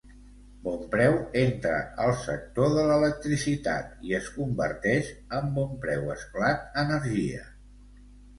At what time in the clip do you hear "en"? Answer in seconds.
5.41-5.53